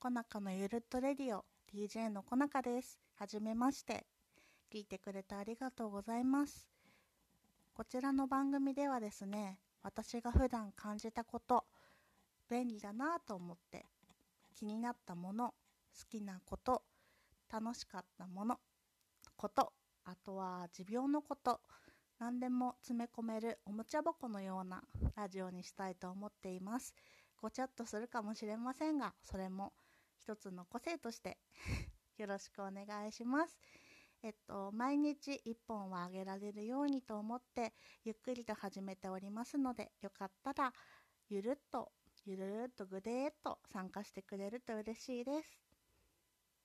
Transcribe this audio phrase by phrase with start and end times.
[0.00, 3.00] コナカのゆるっとレディオ DJ のコナカです。
[3.16, 4.06] はじめまして。
[4.72, 6.68] 聞いてくれてありがとうございます。
[7.74, 11.64] こちらの番組ではですね、私が普段感じたこと、
[12.48, 13.86] 便利だなぁと思って、
[14.54, 15.54] 気になったもの、好
[16.08, 16.84] きなこと、
[17.52, 18.60] 楽しかったもの、
[19.36, 19.72] こと、
[20.04, 21.60] あとは持病のこと、
[22.20, 24.80] 何でも詰め込めるおもちゃ箱のような
[25.16, 26.94] ラジオにしたいと思っています。
[27.40, 29.72] ごちゃっとするかもしれませんが、それも
[30.28, 31.38] 一つの個性として
[32.18, 33.58] よろしくお願いします。
[34.22, 37.72] えっと、毎日1本はあげられるようにと思って、
[38.04, 40.74] ゆっくりと始めておりますので、よかったら、
[41.30, 41.92] ゆるっと、
[42.26, 45.67] ゆるっとぐでーっと参加してくれると嬉しいです。